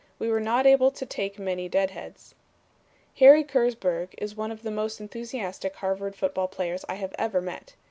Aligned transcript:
We 0.17 0.29
were 0.31 0.39
not 0.39 0.65
able 0.65 0.89
to 0.89 1.05
take 1.05 1.37
many 1.37 1.69
deadheads." 1.69 2.33
Harry 3.19 3.43
Kersburg 3.43 4.15
is 4.17 4.35
one 4.35 4.51
of 4.51 4.63
the 4.63 4.71
most 4.71 4.99
enthusiastic 4.99 5.75
Harvard 5.75 6.15
football 6.15 6.47
players 6.47 6.83
I 6.89 6.95
have 6.95 7.13
ever 7.19 7.39
met. 7.39 7.75